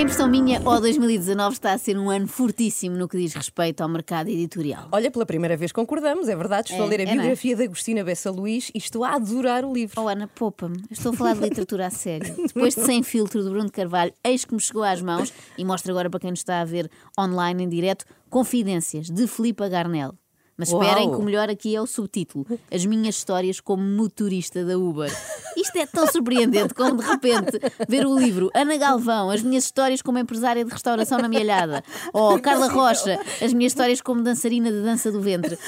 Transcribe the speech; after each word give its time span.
impressão 0.00 0.28
minha, 0.28 0.60
o 0.60 0.80
2019 0.80 1.54
está 1.54 1.72
a 1.72 1.78
ser 1.78 1.96
um 1.96 2.10
ano 2.10 2.26
fortíssimo 2.26 2.96
no 2.96 3.08
que 3.08 3.16
diz 3.16 3.32
respeito 3.32 3.80
ao 3.82 3.88
mercado 3.88 4.28
editorial. 4.28 4.88
Olha, 4.90 5.10
pela 5.10 5.24
primeira 5.24 5.56
vez 5.56 5.70
concordamos, 5.72 6.28
é 6.28 6.36
verdade. 6.36 6.70
Estou 6.70 6.84
É, 6.84 6.86
a 6.86 6.90
ler 6.90 7.00
a 7.00 7.02
é, 7.04 7.06
não 7.06 7.12
é? 7.12 7.16
biografia 7.16 7.56
de 7.56 7.62
Agostina 7.64 8.02
Bessa 8.04 8.30
Luís 8.30 8.70
e 8.74 8.78
estou 8.78 9.04
a 9.04 9.14
adorar 9.14 9.64
o 9.64 9.72
livro. 9.72 10.00
Oh 10.00 10.08
Ana, 10.08 10.26
poupa-me. 10.28 10.82
Estou 10.90 11.12
a 11.12 11.16
falar 11.16 11.34
de 11.34 11.40
literatura 11.40 11.86
a 11.86 11.90
sério. 11.90 12.34
Depois 12.52 12.74
de 12.74 12.82
Sem 12.82 13.02
Filtro, 13.02 13.42
do 13.42 13.50
Bruno 13.50 13.66
de 13.66 13.72
Carvalho, 13.72 14.12
eis 14.24 14.44
que 14.44 14.54
me 14.54 14.60
chegou 14.60 14.82
às 14.82 15.00
mãos 15.00 15.32
e 15.56 15.64
mostro 15.64 15.92
agora 15.92 16.10
para 16.10 16.20
quem 16.20 16.30
nos 16.30 16.40
está 16.40 16.60
a 16.60 16.64
ver 16.64 16.90
online 17.18 17.62
em 17.64 17.68
direto, 17.68 18.04
Confidências, 18.28 19.08
de 19.08 19.26
Filipa 19.26 19.68
Garnel. 19.68 20.14
Mas 20.56 20.68
esperem 20.68 21.08
Uau. 21.08 21.16
que 21.16 21.22
o 21.22 21.24
melhor 21.24 21.50
aqui 21.50 21.74
é 21.74 21.80
o 21.82 21.86
subtítulo: 21.86 22.46
As 22.70 22.84
minhas 22.86 23.16
histórias 23.16 23.58
como 23.60 23.82
motorista 23.82 24.64
da 24.64 24.78
Uber. 24.78 25.10
Isto 25.64 25.76
é 25.78 25.86
tão 25.86 26.06
surpreendente 26.06 26.74
como 26.74 26.96
de 26.96 27.04
repente 27.06 27.58
ver 27.88 28.06
o 28.06 28.18
livro 28.18 28.50
Ana 28.54 28.76
Galvão, 28.76 29.30
as 29.30 29.42
minhas 29.42 29.64
histórias 29.64 30.02
como 30.02 30.18
empresária 30.18 30.64
de 30.64 30.70
restauração 30.70 31.18
na 31.18 31.28
Mielhada. 31.28 31.82
Ou 32.12 32.38
Carla 32.40 32.68
Rocha, 32.68 33.18
as 33.42 33.52
minhas 33.52 33.72
histórias 33.72 34.00
como 34.00 34.22
dançarina 34.22 34.70
de 34.70 34.82
dança 34.82 35.10
do 35.10 35.20
ventre. 35.20 35.58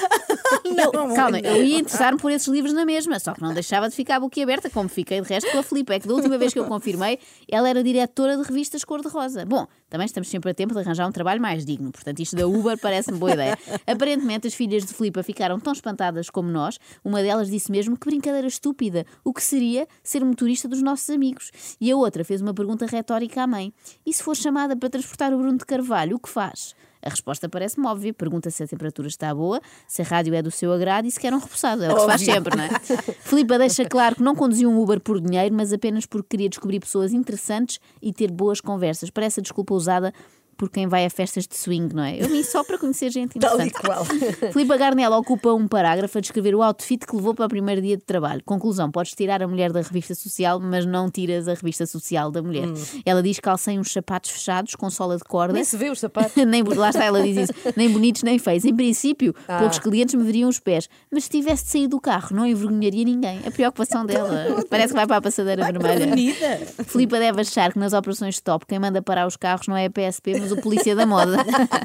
Eu- 0.63 0.91
calma, 1.15 1.39
eu 1.39 1.63
ia 1.63 1.79
interessar-me 1.79 2.19
por 2.19 2.31
esses 2.31 2.47
livros 2.47 2.73
na 2.73 2.85
mesma, 2.85 3.19
só 3.19 3.33
que 3.33 3.41
não 3.41 3.53
deixava 3.53 3.89
de 3.89 3.95
ficar 3.95 4.19
boquiaberta, 4.19 4.69
como 4.69 4.87
fiquei 4.87 5.19
de 5.21 5.27
resto 5.27 5.51
com 5.51 5.59
a 5.59 5.63
Filipe. 5.63 5.93
É 5.93 5.99
que 5.99 6.07
da 6.07 6.13
última 6.13 6.37
vez 6.37 6.53
que 6.53 6.59
eu 6.59 6.65
confirmei, 6.65 7.19
ela 7.49 7.67
era 7.69 7.83
diretora 7.83 8.37
de 8.37 8.43
revistas 8.43 8.83
cor-de-rosa. 8.83 9.45
Bom, 9.45 9.65
também 9.89 10.05
estamos 10.05 10.29
sempre 10.29 10.51
a 10.51 10.53
tempo 10.53 10.73
de 10.73 10.79
arranjar 10.79 11.07
um 11.07 11.11
trabalho 11.11 11.41
mais 11.41 11.65
digno, 11.65 11.91
portanto, 11.91 12.19
isto 12.19 12.35
da 12.35 12.47
Uber 12.47 12.77
parece-me 12.79 13.17
boa 13.17 13.31
ideia. 13.33 13.57
Aparentemente, 13.85 14.47
as 14.47 14.53
filhas 14.53 14.85
de 14.85 14.93
Filipa 14.93 15.23
ficaram 15.23 15.59
tão 15.59 15.73
espantadas 15.73 16.29
como 16.29 16.49
nós. 16.49 16.79
Uma 17.03 17.21
delas 17.21 17.49
disse 17.49 17.71
mesmo 17.71 17.97
que 17.97 18.05
brincadeira 18.09 18.47
estúpida. 18.47 19.05
O 19.23 19.33
que 19.33 19.43
seria 19.43 19.86
ser 20.03 20.23
motorista 20.23 20.67
dos 20.67 20.81
nossos 20.81 21.09
amigos? 21.09 21.51
E 21.79 21.91
a 21.91 21.95
outra 21.95 22.23
fez 22.23 22.41
uma 22.41 22.53
pergunta 22.53 22.85
retórica 22.85 23.43
à 23.43 23.47
mãe: 23.47 23.73
e 24.05 24.13
se 24.13 24.23
for 24.23 24.35
chamada 24.35 24.75
para 24.75 24.89
transportar 24.89 25.33
o 25.33 25.37
Bruno 25.37 25.57
de 25.57 25.65
Carvalho, 25.65 26.15
o 26.15 26.19
que 26.19 26.29
faz? 26.29 26.75
A 27.01 27.09
resposta 27.09 27.47
parece-me 27.47 27.87
óbvia. 27.87 28.13
Pergunta 28.13 28.49
se 28.49 28.63
a 28.63 28.67
temperatura 28.67 29.07
está 29.07 29.33
boa, 29.33 29.61
se 29.87 30.01
a 30.01 30.05
rádio 30.05 30.33
é 30.33 30.41
do 30.41 30.51
seu 30.51 30.71
agrado 30.73 31.05
e 31.05 31.11
se 31.11 31.19
quer 31.19 31.33
um 31.33 31.37
repousado. 31.37 31.83
É 31.83 31.91
o 31.91 31.95
que 31.95 32.01
se 32.01 32.07
faz 32.07 32.21
sempre, 32.21 32.57
não 32.57 32.63
é? 32.63 32.69
Filipa 33.21 33.57
deixa 33.57 33.85
claro 33.85 34.15
que 34.15 34.23
não 34.23 34.35
conduziu 34.35 34.69
um 34.69 34.81
Uber 34.81 34.99
por 34.99 35.21
dinheiro, 35.21 35.55
mas 35.55 35.71
apenas 35.71 36.05
porque 36.05 36.29
queria 36.29 36.49
descobrir 36.49 36.79
pessoas 36.79 37.13
interessantes 37.13 37.79
e 38.01 38.11
ter 38.11 38.31
boas 38.31 38.59
conversas. 38.59 39.09
Parece 39.09 39.39
a 39.39 39.43
desculpa 39.43 39.73
usada 39.73 40.13
por 40.57 40.69
quem 40.69 40.87
vai 40.87 41.05
a 41.05 41.09
festas 41.09 41.47
de 41.47 41.55
swing, 41.55 41.93
não 41.95 42.03
é? 42.03 42.17
Eu 42.21 42.27
vim 42.27 42.43
só 42.43 42.63
para 42.63 42.77
conhecer 42.77 43.09
gente 43.11 43.37
Tal 43.39 43.59
e 43.59 43.67
interessante. 43.67 43.85
qual. 43.85 44.05
Filipe 44.51 44.77
Garnel 44.77 45.11
ocupa 45.13 45.53
um 45.53 45.67
parágrafo 45.67 46.17
a 46.17 46.21
descrever 46.21 46.55
o 46.55 46.61
outfit 46.63 47.05
que 47.05 47.15
levou 47.15 47.33
para 47.33 47.45
o 47.45 47.49
primeiro 47.49 47.81
dia 47.81 47.95
de 47.97 48.03
trabalho. 48.03 48.41
Conclusão: 48.45 48.89
podes 48.91 49.13
tirar 49.13 49.41
a 49.43 49.47
mulher 49.47 49.71
da 49.71 49.81
revista 49.81 50.15
social, 50.15 50.59
mas 50.59 50.85
não 50.85 51.09
tiras 51.09 51.47
a 51.47 51.53
revista 51.53 51.85
social 51.85 52.31
da 52.31 52.41
mulher. 52.41 52.67
Ela 53.05 53.21
diz 53.21 53.37
que 53.37 53.43
calcei 53.43 53.77
uns 53.77 53.91
sapatos 53.91 54.31
fechados 54.31 54.75
com 54.75 54.89
sola 54.89 55.15
de 55.17 55.23
corda. 55.23 55.53
Nem 55.53 55.63
se 55.63 55.77
vê 55.77 55.89
os 55.89 55.99
sapatos. 55.99 56.35
nem, 56.45 56.63
lá 56.63 56.89
está, 56.89 57.03
ela 57.05 57.21
diz 57.21 57.37
isso, 57.37 57.53
nem 57.75 57.89
bonitos 57.89 58.23
nem 58.23 58.39
feios. 58.39 58.65
Em 58.65 58.75
princípio, 58.75 59.33
Ah. 59.47 59.59
poucos 59.59 59.79
clientes 59.79 60.15
me 60.15 60.23
veriam 60.23 60.49
os 60.49 60.59
pés, 60.59 60.89
mas 61.11 61.25
se 61.25 61.29
tivesse 61.29 61.65
de 61.65 61.69
sair 61.71 61.87
do 61.87 61.99
carro, 61.99 62.35
não 62.35 62.45
envergonharia 62.45 63.05
ninguém. 63.05 63.39
A 63.45 63.51
preocupação 63.51 64.05
dela 64.05 64.63
parece 64.69 64.89
que 64.89 64.95
vai 64.95 65.05
para 65.07 65.17
a 65.17 65.21
passadeira 65.21 65.63
vermelha. 65.65 66.05
Avenida. 66.05 66.57
Filipa 66.85 67.19
deve 67.19 67.41
achar 67.41 67.71
que 67.71 67.79
nas 67.79 67.93
operações 67.93 68.35
stop 68.35 68.65
quem 68.65 68.79
manda 68.79 69.01
parar 69.01 69.27
os 69.27 69.35
carros 69.37 69.67
não 69.67 69.75
é 69.77 69.85
a 69.85 69.89
PSP, 69.89 70.39
mas 70.39 70.46
o 70.51 70.61
polícia 70.61 70.95
da 70.95 71.05
moda. 71.05 71.37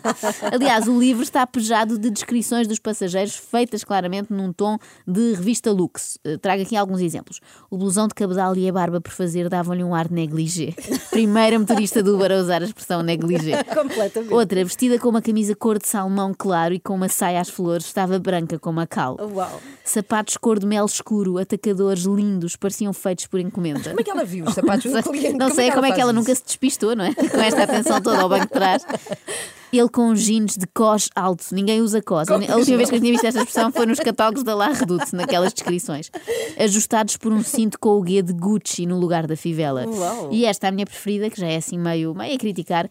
Aliás, 0.52 0.86
o 0.88 0.98
livro 0.98 1.22
está 1.22 1.46
pejado 1.46 1.98
de 1.98 2.10
descrições 2.10 2.66
dos 2.66 2.78
passageiros 2.78 3.36
feitas 3.36 3.84
claramente 3.84 4.32
num 4.32 4.52
tom 4.52 4.78
de 5.06 5.34
revista 5.34 5.70
Lux. 5.70 6.18
Eh, 6.24 6.36
Trago 6.38 6.62
aqui 6.62 6.76
alguns 6.76 7.00
exemplos. 7.00 7.40
O 7.70 7.76
blusão 7.76 8.08
de 8.08 8.14
cabedal 8.14 8.56
e 8.56 8.68
a 8.68 8.72
barba 8.72 9.00
por 9.00 9.12
fazer 9.12 9.48
davam-lhe 9.48 9.84
um 9.84 9.94
ar 9.94 10.08
de 10.08 10.14
negligé. 10.14 10.74
Primeira 11.10 11.58
motorista 11.58 12.02
do 12.02 12.14
Uber 12.14 12.32
a 12.32 12.36
usar 12.36 12.62
a 12.62 12.64
expressão 12.64 13.02
negligé. 13.02 13.62
Completamente. 13.74 14.32
Outra, 14.32 14.64
vestida 14.64 14.98
com 14.98 15.08
uma 15.08 15.22
camisa 15.22 15.54
cor 15.54 15.78
de 15.78 15.88
salmão 15.88 16.34
claro 16.36 16.74
e 16.74 16.80
com 16.80 16.94
uma 16.94 17.08
saia 17.08 17.40
às 17.40 17.48
flores, 17.48 17.86
estava 17.86 18.18
branca 18.18 18.58
como 18.58 18.80
a 18.80 18.86
cal. 18.86 19.16
Uau. 19.20 19.60
Sapatos 19.84 20.36
cor 20.36 20.58
de 20.58 20.66
mel 20.66 20.86
escuro, 20.86 21.38
atacadores 21.38 22.04
lindos, 22.04 22.56
pareciam 22.56 22.92
feitos 22.92 23.26
por 23.26 23.40
encomenda. 23.40 23.90
Como 23.90 24.00
é 24.00 24.04
que 24.04 24.10
ela 24.10 24.24
viu 24.24 24.44
os 24.46 24.54
sapatos 24.54 24.90
do 24.90 25.02
cliente? 25.02 25.36
Não 25.38 25.50
sei 25.50 25.70
como 25.70 25.86
é 25.86 25.92
que 25.92 26.00
ela 26.00 26.12
faz 26.12 26.16
nunca 26.16 26.32
isso? 26.32 26.40
se 26.42 26.46
despistou, 26.46 26.94
não 26.94 27.04
é? 27.04 27.14
Com 27.14 27.40
esta 27.40 27.62
atenção 27.64 28.00
toda 28.00 28.20
ao 28.20 28.28
banco 28.28 28.51
de 28.52 28.58
trás. 28.58 28.86
Ele 29.72 29.88
com 29.88 30.12
jeans 30.12 30.54
de 30.54 30.66
cos 30.66 31.08
alto, 31.16 31.46
ninguém 31.50 31.80
usa 31.80 32.02
cos. 32.02 32.28
A 32.28 32.56
última 32.56 32.76
vez 32.76 32.90
que 32.90 32.96
eu 32.96 33.00
tinha 33.00 33.12
visto 33.12 33.24
esta 33.24 33.40
expressão 33.40 33.72
foi 33.72 33.86
nos 33.86 33.98
catálogos 33.98 34.42
da 34.42 34.54
La 34.54 34.68
Redoute, 34.68 35.16
naquelas 35.16 35.54
descrições. 35.54 36.10
Ajustados 36.58 37.16
por 37.16 37.32
um 37.32 37.42
cinto 37.42 37.78
com 37.78 37.90
o 37.90 38.02
guia 38.02 38.22
de 38.22 38.34
Gucci 38.34 38.84
no 38.84 38.98
lugar 38.98 39.26
da 39.26 39.34
fivela. 39.34 39.86
Uau. 39.86 40.28
E 40.30 40.44
esta 40.44 40.66
é 40.66 40.68
a 40.68 40.72
minha 40.72 40.84
preferida, 40.84 41.30
que 41.30 41.40
já 41.40 41.46
é 41.46 41.56
assim 41.56 41.78
meio, 41.78 42.14
meio 42.14 42.34
a 42.34 42.38
criticar. 42.38 42.86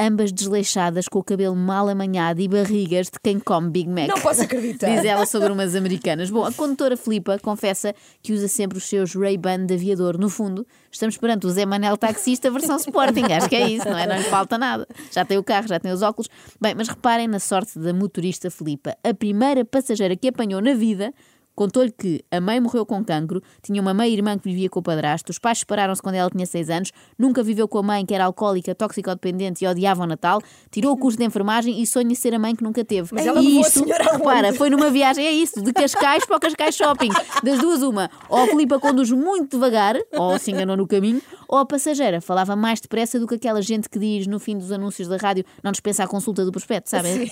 Ambas 0.00 0.30
desleixadas, 0.30 1.08
com 1.08 1.18
o 1.18 1.24
cabelo 1.24 1.56
mal 1.56 1.88
amanhado 1.88 2.40
e 2.40 2.46
barrigas 2.46 3.06
de 3.06 3.18
quem 3.20 3.40
come 3.40 3.68
Big 3.68 3.88
Mac. 3.88 4.06
Não 4.06 4.20
posso 4.20 4.42
acreditar. 4.42 4.86
Diz 4.94 5.04
ela 5.04 5.26
sobre 5.26 5.50
umas 5.50 5.74
americanas. 5.74 6.30
Bom, 6.30 6.44
a 6.44 6.52
condutora 6.52 6.96
Filipa 6.96 7.36
confessa 7.40 7.92
que 8.22 8.32
usa 8.32 8.46
sempre 8.46 8.78
os 8.78 8.84
seus 8.84 9.14
Ray-Ban 9.14 9.66
de 9.66 9.74
aviador. 9.74 10.16
No 10.16 10.28
fundo, 10.28 10.64
estamos 10.88 11.16
perante 11.16 11.46
o 11.46 11.50
Zé 11.50 11.66
Manel 11.66 11.96
taxista 11.96 12.48
versão 12.48 12.76
Sporting. 12.76 13.24
Acho 13.32 13.48
que 13.48 13.56
é 13.56 13.68
isso, 13.68 13.88
não 13.88 13.98
é? 13.98 14.06
Não 14.06 14.16
lhe 14.16 14.22
falta 14.22 14.56
nada. 14.56 14.86
Já 15.10 15.24
tem 15.24 15.36
o 15.36 15.42
carro, 15.42 15.66
já 15.66 15.80
tem 15.80 15.90
os 15.90 16.00
óculos. 16.00 16.28
Bem, 16.60 16.76
mas 16.76 16.86
reparem 16.86 17.26
na 17.26 17.40
sorte 17.40 17.76
da 17.76 17.92
motorista 17.92 18.50
Filipa. 18.52 18.96
A 19.02 19.12
primeira 19.12 19.64
passageira 19.64 20.14
que 20.14 20.28
apanhou 20.28 20.60
na 20.60 20.74
vida 20.74 21.12
Contou-lhe 21.58 21.90
que 21.90 22.24
a 22.30 22.40
mãe 22.40 22.60
morreu 22.60 22.86
com 22.86 23.04
cancro, 23.04 23.42
tinha 23.60 23.82
uma 23.82 23.92
meia-irmã 23.92 24.38
que 24.38 24.48
vivia 24.48 24.70
com 24.70 24.78
o 24.78 24.82
padrasto, 24.82 25.30
os 25.30 25.40
pais 25.40 25.58
separaram-se 25.58 26.00
quando 26.00 26.14
ela 26.14 26.30
tinha 26.30 26.46
6 26.46 26.70
anos, 26.70 26.92
nunca 27.18 27.42
viveu 27.42 27.66
com 27.66 27.78
a 27.78 27.82
mãe 27.82 28.06
que 28.06 28.14
era 28.14 28.26
alcoólica, 28.26 28.76
toxicodependente 28.76 29.64
e 29.64 29.66
odiava 29.66 30.04
o 30.04 30.06
Natal, 30.06 30.40
tirou 30.70 30.92
o 30.92 30.96
curso 30.96 31.18
de 31.18 31.24
enfermagem 31.24 31.82
e 31.82 31.84
sonha 31.84 32.14
ser 32.14 32.32
a 32.32 32.38
mãe 32.38 32.54
que 32.54 32.62
nunca 32.62 32.84
teve. 32.84 33.08
Mas 33.12 33.26
ela 33.26 33.42
e 33.42 33.60
isto, 33.60 33.84
repara, 33.84 34.54
foi 34.54 34.70
numa 34.70 34.88
viagem, 34.88 35.26
é 35.26 35.32
isso, 35.32 35.60
de 35.60 35.72
Cascais 35.72 36.24
para 36.24 36.36
o 36.36 36.38
Cascais 36.38 36.76
Shopping. 36.76 37.10
Das 37.42 37.58
duas, 37.58 37.82
uma. 37.82 38.08
Ou 38.28 38.38
a 38.38 38.46
Filipa 38.46 38.78
conduz 38.78 39.10
muito 39.10 39.56
devagar, 39.56 39.96
ou 40.12 40.38
se 40.38 40.52
enganou 40.52 40.76
no 40.76 40.86
caminho, 40.86 41.20
ou 41.48 41.58
a 41.58 41.66
passageira 41.66 42.20
falava 42.20 42.54
mais 42.54 42.80
depressa 42.80 43.18
do 43.18 43.26
que 43.26 43.34
aquela 43.34 43.60
gente 43.62 43.88
que 43.88 43.98
diz 43.98 44.28
no 44.28 44.38
fim 44.38 44.56
dos 44.56 44.70
anúncios 44.70 45.08
da 45.08 45.16
rádio 45.16 45.44
não 45.60 45.72
dispensa 45.72 46.04
a 46.04 46.06
consulta 46.06 46.44
do 46.44 46.52
prospecto, 46.52 46.88
sabem? 46.88 47.28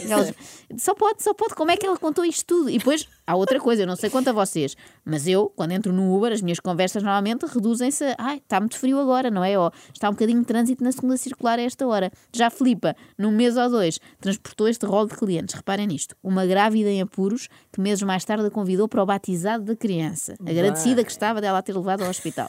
Só 0.76 0.96
pode, 0.96 1.22
só 1.22 1.32
pode. 1.32 1.54
Como 1.54 1.70
é 1.70 1.76
que 1.76 1.86
ela 1.86 1.96
contou 1.96 2.24
isto 2.24 2.44
tudo? 2.44 2.70
E 2.70 2.78
depois 2.78 3.06
há 3.26 3.34
outra 3.34 3.58
coisa, 3.58 3.82
eu 3.82 3.86
não 3.86 3.96
sei 3.96 4.08
quanto 4.08 4.28
a 4.28 4.32
vocês, 4.32 4.76
mas 5.04 5.26
eu, 5.26 5.52
quando 5.56 5.72
entro 5.72 5.92
no 5.92 6.16
Uber, 6.16 6.32
as 6.32 6.40
minhas 6.40 6.60
conversas 6.60 7.02
normalmente 7.02 7.44
reduzem-se 7.46 8.04
a 8.04 8.16
ai, 8.18 8.36
está 8.38 8.60
muito 8.60 8.78
frio 8.78 8.98
agora, 9.00 9.30
não 9.30 9.42
é? 9.42 9.58
Ou 9.58 9.72
está 9.92 10.08
um 10.08 10.12
bocadinho 10.12 10.40
de 10.40 10.46
trânsito 10.46 10.84
na 10.84 10.92
segunda 10.92 11.16
circular 11.16 11.58
a 11.58 11.62
esta 11.62 11.86
hora. 11.86 12.10
Já 12.32 12.46
a 12.46 12.50
Filipa, 12.50 12.94
num 13.18 13.30
mês 13.30 13.56
ou 13.56 13.68
dois, 13.68 13.98
transportou 14.20 14.68
este 14.68 14.86
rol 14.86 15.06
de 15.06 15.16
clientes. 15.16 15.54
Reparem 15.54 15.86
nisto. 15.86 16.16
Uma 16.22 16.46
grávida 16.46 16.90
em 16.90 17.02
apuros 17.02 17.48
que 17.72 17.80
meses 17.80 18.02
mais 18.02 18.24
tarde 18.24 18.46
a 18.46 18.50
convidou 18.50 18.88
para 18.88 19.02
o 19.02 19.06
batizado 19.06 19.64
da 19.64 19.76
criança. 19.76 20.34
Agradecida 20.46 21.02
que 21.04 21.10
estava 21.10 21.40
dela 21.40 21.58
a 21.58 21.62
ter 21.62 21.76
levado 21.76 22.02
ao 22.02 22.10
hospital. 22.10 22.48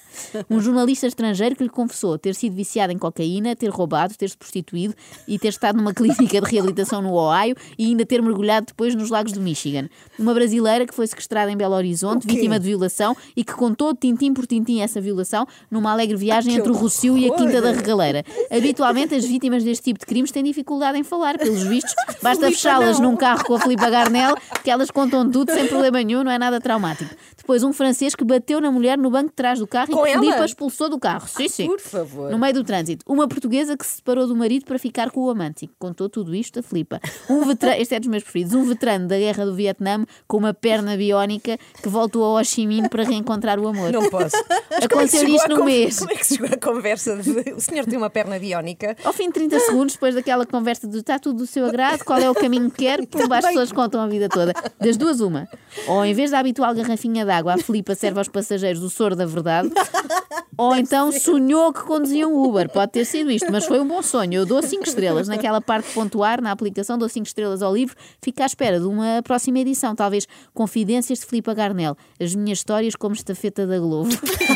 Um 0.50 0.60
jornalista 0.60 1.08
estrangeiro 1.08 1.56
que 1.56 1.64
lhe 1.64 1.70
confessou 1.70 2.18
ter 2.18 2.36
sido 2.36 2.56
viciado 2.56 2.94
em 2.94 2.98
cocaína, 2.98 3.56
ter 3.56 3.70
roubado, 3.70 4.16
ter-se 4.16 4.38
prostituído 4.38 4.94
e 5.28 5.40
ter 5.40 5.50
estado 5.50 5.78
numa 5.78 5.94
clínica 5.96 6.40
de 6.42 6.52
reabilitação 6.52 7.02
no 7.02 7.14
Ohio 7.14 7.56
e 7.78 7.86
ainda 7.86 8.06
ter 8.06 8.22
mergulhado 8.22 8.68
depois 8.68 8.94
nos 8.96 9.10
lagos 9.10 9.32
do 9.32 9.42
Michigan. 9.42 9.90
Uma 10.18 10.34
brasileira 10.34 10.67
que 10.86 10.94
foi 10.94 11.08
sequestrada 11.08 11.52
em 11.52 11.56
Belo 11.56 11.76
Horizonte, 11.76 12.28
vítima 12.28 12.60
de 12.60 12.66
violação 12.66 13.16
e 13.36 13.44
que 13.44 13.54
contou 13.54 13.96
tintim 13.96 14.34
por 14.34 14.46
tintim 14.46 14.82
essa 14.82 15.00
violação 15.00 15.48
numa 15.72 15.92
alegre 15.92 16.18
viagem 16.18 16.56
entre 16.56 16.72
o 16.72 16.76
Rocio 16.76 17.18
e 17.18 17.30
a! 17.30 17.36
Quinta 17.36 17.62
da 17.62 17.72
Regaleira. 17.72 18.24
Habitualmente 18.52 19.16
as 19.16 19.26
vítimas 19.26 19.64
deste 19.64 19.86
tipo 19.86 20.00
de 20.00 20.06
crimes 20.06 20.32
têm 20.32 20.44
dificuldade 20.44 20.98
em 20.98 21.04
falar, 21.04 21.38
pelos 21.38 21.64
vistos, 21.64 21.94
basta 22.22 22.48
fechá-las 22.48 23.00
num 23.00 23.16
carro 23.16 23.46
com 23.46 23.54
a 23.56 23.60
Filipa 23.60 23.90
Garnel 23.90 24.36
que 24.64 24.72
elas 24.72 24.92
contam 24.92 25.30
tudo 25.30 25.52
sem 25.54 25.68
problema 25.68 26.04
nenhum, 26.04 26.24
não 26.24 26.32
é 26.32 26.38
nada 26.38 26.60
traumático. 26.60 27.14
Depois 27.48 27.64
um 27.64 27.72
francês 27.72 28.14
que 28.14 28.26
bateu 28.26 28.60
na 28.60 28.70
mulher 28.70 28.98
no 28.98 29.10
banco 29.10 29.30
de 29.30 29.36
trás 29.36 29.58
do 29.58 29.66
carro 29.66 29.88
Com 29.94 30.02
e 30.06 30.10
que 30.10 30.16
ela? 30.18 30.22
Filipa 30.22 30.44
expulsou 30.46 30.90
do 30.90 31.00
carro. 31.00 31.26
Sim, 31.30 31.48
sim. 31.48 31.68
Por 31.68 31.80
favor. 31.80 32.30
No 32.30 32.38
meio 32.38 32.54
do 32.54 32.62
trânsito. 32.62 33.06
Uma 33.08 33.26
portuguesa 33.26 33.78
que 33.78 33.86
se 33.86 33.96
separou 33.96 34.28
do 34.28 34.36
marido 34.36 34.66
para 34.66 34.78
ficar 34.78 35.12
com 35.12 35.22
o 35.22 35.30
amante. 35.30 35.64
E 35.64 35.68
que 35.70 35.74
contou 35.80 36.10
tudo 36.10 36.36
isto 36.36 36.60
a 36.60 36.62
Filipa. 36.62 37.00
Um 37.30 37.46
veterano, 37.46 37.82
este 37.82 37.96
é 37.96 38.00
dos 38.02 38.10
meus 38.10 38.22
preferidos, 38.24 38.54
um 38.54 38.66
veterano 38.66 39.08
da 39.08 39.18
guerra 39.18 39.46
do 39.46 39.56
Vietnã 39.56 40.06
com 40.28 40.36
uma 40.36 40.54
perna 40.54 40.98
biónica 40.98 41.58
que 41.82 41.88
voltou 41.88 42.26
a 42.26 42.42
Ho 42.42 42.44
Chi 42.44 42.68
Minh 42.68 42.90
para 42.90 43.04
reencontrar 43.06 43.58
o 43.62 43.68
amor. 43.70 43.94
Não 43.94 44.10
posso. 44.10 44.36
É 44.70 44.84
Aconteceu 44.84 45.22
chegou 45.22 45.36
isto 45.38 45.56
con- 45.56 45.64
mês. 45.64 46.00
Como 46.00 46.12
é 46.12 46.16
que 46.16 46.26
chegou 46.26 46.50
a 46.52 46.58
conversa 46.58 47.16
de 47.16 47.54
o 47.54 47.62
senhor 47.62 47.86
tem 47.86 47.98
uma 47.98 48.10
perna 48.10 48.38
biónica? 48.38 48.94
Ao 49.06 49.14
fim 49.14 49.28
de 49.28 49.34
30 49.36 49.58
segundos, 49.62 49.94
depois 49.94 50.14
daquela 50.16 50.46
conversa 50.46 50.86
de 50.86 50.98
está 50.98 51.18
tudo 51.18 51.38
do 51.38 51.48
seu 51.48 51.66
agrado, 51.66 52.04
qual 52.04 52.20
é 52.20 52.30
o 52.30 52.36
caminho 52.36 52.70
que 52.70 52.80
quer, 52.80 53.06
pumba, 53.08 53.38
as 53.38 53.46
pessoas 53.46 53.72
contam 53.72 54.02
a 54.02 54.08
vida 54.08 54.28
toda. 54.28 54.54
Das 54.82 54.98
duas, 54.98 55.22
uma. 55.22 55.48
Ou 55.88 56.04
em 56.04 56.14
vez 56.14 56.32
da 56.32 56.40
habitual 56.40 56.76
garrafinha 56.76 57.24
de 57.24 57.37
água, 57.38 57.54
a 57.54 57.58
Filipa 57.58 57.96
serve 57.96 58.20
aos 58.20 58.28
passageiros 58.28 58.82
o 58.84 58.90
soro 58.90 59.16
da 59.16 59.26
verdade, 59.26 59.70
ou 60.58 60.76
então 60.76 61.12
sonhou 61.12 61.72
que 61.72 61.82
conduzia 61.82 62.28
um 62.28 62.44
Uber. 62.44 62.70
Pode 62.70 62.92
ter 62.92 63.06
sido 63.06 63.32
isto, 63.32 63.52
mas 63.52 63.66
foi 63.66 63.80
um 63.80 63.88
bom 63.88 64.02
sonho. 64.02 64.34
Eu 64.34 64.46
dou 64.46 64.62
5 64.62 64.84
estrelas. 64.84 65.28
Naquela 65.28 65.62
parte 65.62 65.88
de 65.88 65.94
pontuar, 65.94 66.42
na 66.42 66.52
aplicação, 66.52 66.98
dou 66.98 67.08
5 67.08 67.26
estrelas 67.26 67.62
ao 67.62 67.74
livro. 67.74 67.96
Fica 68.22 68.44
à 68.44 68.46
espera 68.46 68.80
de 68.80 68.86
uma 68.86 69.22
próxima 69.24 69.60
edição, 69.60 69.96
talvez 69.96 70.28
Confidências 70.54 71.20
de 71.20 71.26
Filipa 71.26 71.54
Garnel. 71.54 71.96
As 72.20 72.34
minhas 72.36 72.60
histórias 72.60 72.96
como 72.96 73.14
estafeta 73.14 73.68
da 73.68 73.80
Globo. 73.80 74.10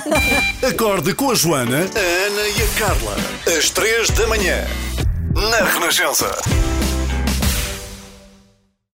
Acorde 0.68 1.13
com 1.13 1.31
a 1.31 1.36
Joana, 1.36 1.78
a 1.78 2.28
Ana 2.28 2.48
e 2.48 2.62
a 2.62 2.80
Carla, 2.80 3.16
às 3.57 3.69
três 3.69 4.10
da 4.10 4.28
manhã, 4.28 4.66
na 5.33 5.66
Renascença. 5.66 6.81